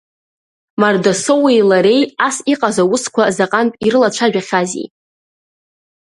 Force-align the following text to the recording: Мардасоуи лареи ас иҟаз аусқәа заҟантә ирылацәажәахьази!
Мардасоуи 0.79 1.65
лареи 1.69 2.03
ас 2.27 2.37
иҟаз 2.53 2.77
аусқәа 2.83 3.23
заҟантә 3.35 3.77
ирылацәажәахьази! 3.85 4.87